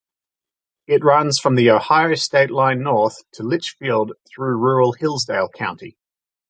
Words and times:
It 0.87 1.03
runs 1.03 1.37
from 1.37 1.53
the 1.53 1.69
Ohio 1.69 2.15
state 2.15 2.49
line 2.49 2.81
north 2.81 3.17
to 3.33 3.43
Litchfield 3.43 4.13
through 4.27 4.57
rural 4.57 4.93
Hillsdale 4.93 5.47
County. 5.49 5.95